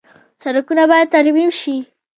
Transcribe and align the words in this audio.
سړکونه 0.41 0.83
باید 0.91 1.11
ترمیم 1.15 1.49
شي 1.59 1.75